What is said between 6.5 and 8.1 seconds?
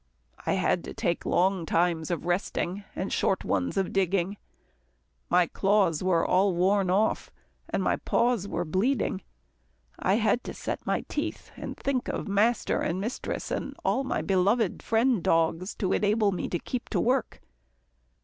worn off, and my